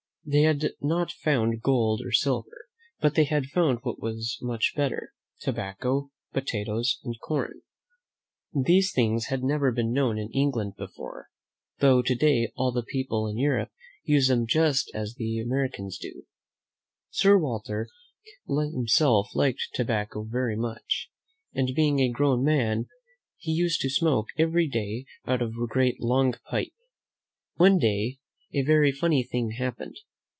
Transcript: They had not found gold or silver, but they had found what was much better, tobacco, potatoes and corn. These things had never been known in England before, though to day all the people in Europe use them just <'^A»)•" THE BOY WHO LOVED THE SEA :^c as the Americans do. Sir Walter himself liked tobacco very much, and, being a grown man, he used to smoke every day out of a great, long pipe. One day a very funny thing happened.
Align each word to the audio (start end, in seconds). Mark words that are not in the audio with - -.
They 0.23 0.41
had 0.43 0.73
not 0.79 1.11
found 1.11 1.63
gold 1.63 2.01
or 2.05 2.11
silver, 2.11 2.67
but 2.99 3.15
they 3.15 3.23
had 3.23 3.47
found 3.47 3.79
what 3.81 3.99
was 3.99 4.37
much 4.39 4.73
better, 4.75 5.15
tobacco, 5.39 6.11
potatoes 6.31 6.99
and 7.03 7.19
corn. 7.19 7.63
These 8.53 8.93
things 8.93 9.25
had 9.25 9.41
never 9.43 9.71
been 9.71 9.91
known 9.91 10.19
in 10.19 10.29
England 10.31 10.75
before, 10.77 11.29
though 11.79 12.03
to 12.03 12.13
day 12.13 12.53
all 12.55 12.71
the 12.71 12.83
people 12.83 13.27
in 13.27 13.39
Europe 13.39 13.71
use 14.03 14.27
them 14.27 14.45
just 14.45 14.89
<'^A»)•" 14.89 14.89
THE 14.93 14.93
BOY 14.93 14.93
WHO 14.93 14.93
LOVED 14.93 14.93
THE 14.93 14.93
SEA 14.93 14.97
:^c 14.99 15.01
as 15.01 15.15
the 15.15 15.39
Americans 15.39 15.97
do. 15.97 16.23
Sir 17.09 17.37
Walter 17.39 17.87
himself 18.47 19.31
liked 19.33 19.69
tobacco 19.73 20.23
very 20.23 20.55
much, 20.55 21.09
and, 21.51 21.73
being 21.75 21.99
a 21.99 22.11
grown 22.11 22.43
man, 22.43 22.85
he 23.37 23.51
used 23.51 23.81
to 23.81 23.89
smoke 23.89 24.27
every 24.37 24.67
day 24.67 25.05
out 25.25 25.41
of 25.41 25.55
a 25.59 25.65
great, 25.67 25.99
long 25.99 26.35
pipe. 26.47 26.73
One 27.55 27.79
day 27.79 28.19
a 28.53 28.61
very 28.61 28.91
funny 28.91 29.23
thing 29.23 29.53
happened. 29.57 29.95